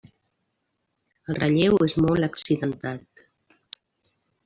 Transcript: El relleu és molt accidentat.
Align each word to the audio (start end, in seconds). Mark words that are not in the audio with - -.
El 1.27 1.37
relleu 1.43 1.79
és 1.89 1.97
molt 2.07 2.31
accidentat. 2.31 3.27